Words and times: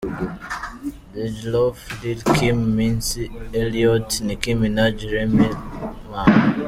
Dej 1.13 1.35
Loaf 1.51 1.79
Lil 2.01 2.19
Kim 2.35 2.59
Missy 2.75 3.23
Elliott 3.59 4.09
Nicki 4.27 4.51
Minaj 4.59 4.97
Remy 5.11 5.47
Ma. 6.11 6.21